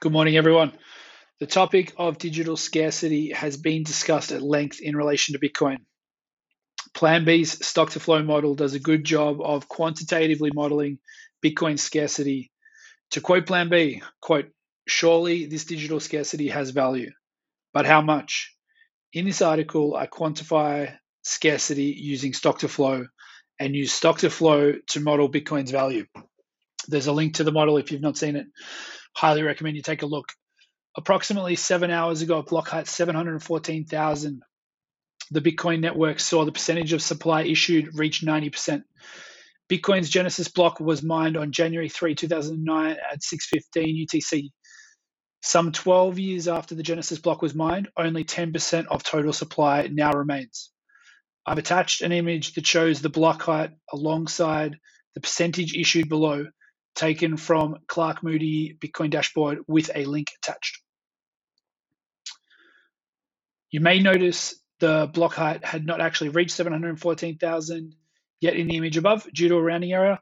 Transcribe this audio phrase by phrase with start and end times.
[0.00, 0.72] Good morning, everyone.
[1.40, 5.80] The topic of digital scarcity has been discussed at length in relation to Bitcoin.
[6.94, 11.00] Plan B's stock to flow model does a good job of quantitatively modeling
[11.44, 12.50] Bitcoin scarcity.
[13.10, 14.46] To quote Plan B, quote,
[14.88, 17.10] surely this digital scarcity has value,
[17.74, 18.56] but how much?
[19.12, 23.04] In this article, I quantify scarcity using stock to flow
[23.58, 26.06] and use stock to flow to model Bitcoin's value.
[26.90, 28.46] There's a link to the model if you've not seen it
[29.14, 30.32] highly recommend you take a look.
[30.96, 34.42] Approximately seven hours ago, block height 714,000.
[35.30, 38.82] The Bitcoin network saw the percentage of supply issued reach 90%.
[39.68, 44.50] Bitcoin's Genesis block was mined on January 3, 2009 at 6:15 UTC.
[45.42, 50.12] Some 12 years after the Genesis block was mined, only 10% of total supply now
[50.12, 50.70] remains.
[51.46, 54.76] I've attached an image that shows the block height alongside
[55.14, 56.46] the percentage issued below
[56.94, 60.82] taken from Clark Moody Bitcoin dashboard with a link attached.
[63.70, 67.94] You may notice the block height had not actually reached 714,000
[68.40, 70.18] yet in the image above due to a rounding error.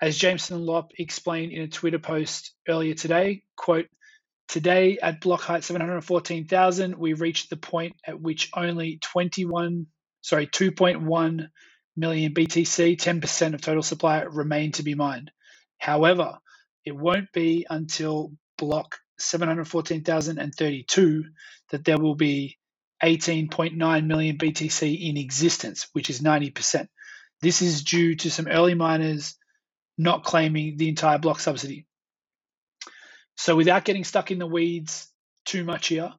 [0.00, 3.86] As Jameson Lopp explained in a Twitter post earlier today, quote,
[4.48, 9.86] Today at block height 714,000, we reached the point at which only 21,
[10.20, 11.48] sorry, 2.1
[11.96, 15.32] million BTC, 10% of total supply, remain to be mined.
[15.78, 16.38] However,
[16.84, 21.24] it won't be until block 714,032
[21.70, 22.58] that there will be
[23.02, 26.88] 18.9 million BTC in existence, which is 90%.
[27.42, 29.36] This is due to some early miners
[29.98, 31.86] not claiming the entire block subsidy.
[33.36, 35.08] So, without getting stuck in the weeds
[35.44, 36.12] too much here,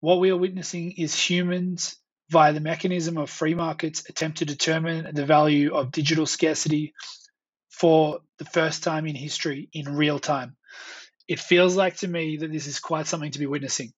[0.00, 1.96] what we are witnessing is humans,
[2.30, 6.92] via the mechanism of free markets, attempt to determine the value of digital scarcity
[7.70, 10.56] for the first time in history in real time.
[11.26, 13.92] It feels like to me that this is quite something to be witnessing.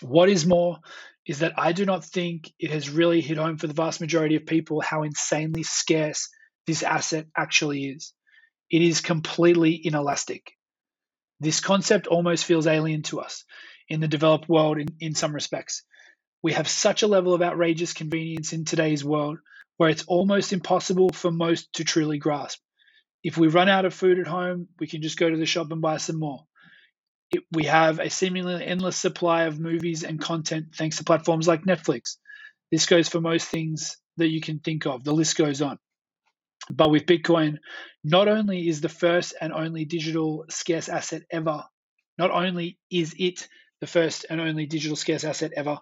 [0.00, 0.78] What is more
[1.26, 4.36] is that I do not think it has really hit home for the vast majority
[4.36, 6.28] of people how insanely scarce
[6.66, 8.12] this asset actually is.
[8.70, 10.52] It is completely inelastic.
[11.40, 13.44] This concept almost feels alien to us
[13.88, 15.82] in the developed world in, in some respects.
[16.42, 19.38] We have such a level of outrageous convenience in today's world
[19.76, 22.60] where it's almost impossible for most to truly grasp.
[23.22, 25.72] If we run out of food at home, we can just go to the shop
[25.72, 26.44] and buy some more.
[27.30, 31.64] It, we have a seemingly endless supply of movies and content thanks to platforms like
[31.64, 32.16] Netflix.
[32.70, 35.04] This goes for most things that you can think of.
[35.04, 35.78] The list goes on.
[36.70, 37.58] But with Bitcoin,
[38.04, 41.64] not only is the first and only digital scarce asset ever,
[42.18, 43.48] not only is it
[43.80, 45.78] the first and only digital scarce asset ever,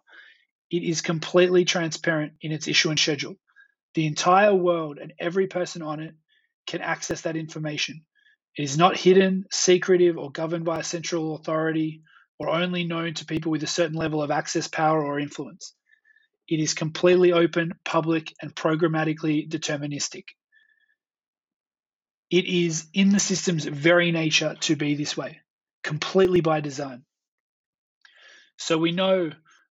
[0.70, 3.36] it is completely transparent in its issuance schedule.
[3.94, 6.14] The entire world and every person on it
[6.66, 8.04] can access that information.
[8.56, 12.02] It is not hidden, secretive, or governed by a central authority
[12.38, 15.74] or only known to people with a certain level of access, power, or influence.
[16.48, 20.24] It is completely open, public, and programmatically deterministic.
[22.30, 25.40] It is in the system's very nature to be this way,
[25.82, 27.04] completely by design.
[28.58, 29.30] So we know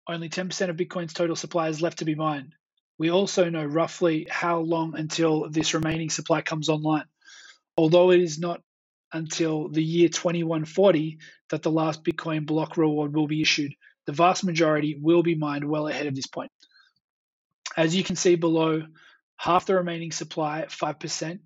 [0.08, 2.54] only 10% of Bitcoin's total supply is left to be mined.
[2.98, 7.06] We also know roughly how long until this remaining supply comes online,
[7.76, 8.62] although it is not
[9.12, 11.18] until the year 2140
[11.50, 13.74] that the last Bitcoin block reward will be issued.
[14.06, 16.50] The vast majority will be mined well ahead of this point.
[17.76, 18.82] As you can see below,
[19.36, 21.40] half the remaining supply, 5%,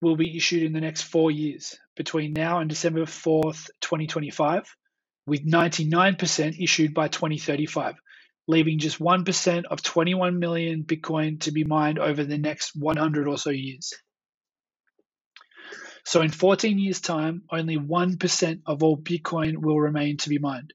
[0.00, 4.76] will be issued in the next four years between now and December 4th, 2025,
[5.26, 7.94] with 99% issued by 2035
[8.46, 13.38] leaving just 1% of 21 million Bitcoin to be mined over the next 100 or
[13.38, 13.92] so years.
[16.04, 20.74] So, in 14 years' time, only 1% of all Bitcoin will remain to be mined.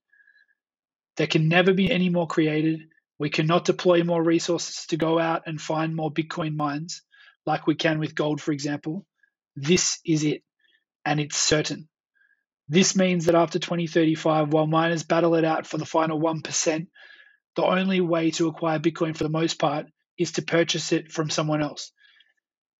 [1.18, 2.81] There can never be any more created.
[3.19, 7.03] We cannot deploy more resources to go out and find more Bitcoin mines
[7.46, 9.06] like we can with gold, for example.
[9.56, 10.41] This is it,
[11.06, 11.90] and it's certain.
[12.68, 16.88] This means that after 2035, while miners battle it out for the final 1%,
[17.55, 19.87] the only way to acquire Bitcoin for the most part
[20.17, 21.91] is to purchase it from someone else.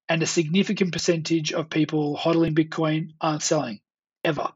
[0.08, 3.80] And a significant percentage of people hodling Bitcoin aren't selling
[4.24, 4.50] ever.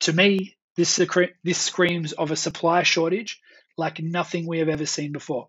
[0.00, 1.00] To me, this,
[1.44, 3.40] this screams of a supply shortage
[3.76, 5.48] like nothing we have ever seen before.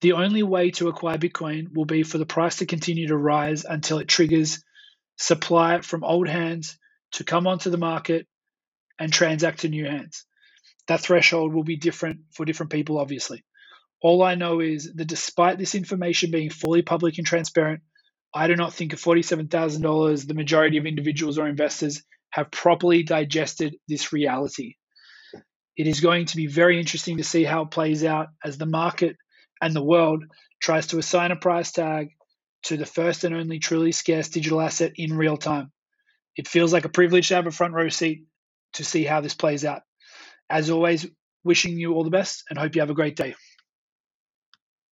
[0.00, 3.64] The only way to acquire Bitcoin will be for the price to continue to rise
[3.64, 4.64] until it triggers
[5.16, 6.78] supply from old hands
[7.12, 8.26] to come onto the market
[8.98, 10.24] and transact to new hands
[10.88, 13.44] that threshold will be different for different people, obviously.
[14.00, 17.82] All I know is that despite this information being fully public and transparent,
[18.34, 23.76] I do not think at $47,000 the majority of individuals or investors have properly digested
[23.88, 24.74] this reality.
[25.76, 28.66] It is going to be very interesting to see how it plays out as the
[28.66, 29.16] market
[29.60, 30.24] and the world
[30.60, 32.08] tries to assign a price tag
[32.64, 35.70] to the first and only truly scarce digital asset in real time.
[36.36, 38.24] It feels like a privilege to have a front row seat
[38.74, 39.82] to see how this plays out.
[40.52, 41.06] As always,
[41.44, 43.34] wishing you all the best and hope you have a great day.